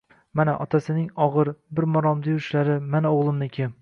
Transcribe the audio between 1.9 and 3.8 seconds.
maromda yurishlari, mana o`g`limniki